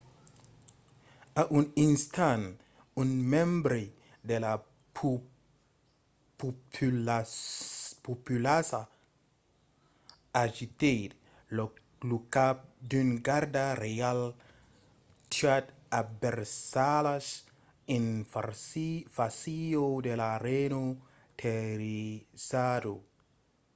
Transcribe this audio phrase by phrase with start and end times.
[1.41, 2.45] a un instant
[3.01, 3.75] un membre
[4.29, 4.53] de la
[8.05, 8.81] populaça
[10.43, 11.09] agitèt
[12.09, 12.57] lo cap
[12.89, 14.19] d’un garda reial
[15.33, 15.65] tuat
[15.99, 17.25] a versalhas
[17.97, 18.05] en
[19.17, 20.83] fàcia de la reina
[21.41, 22.93] terrorizada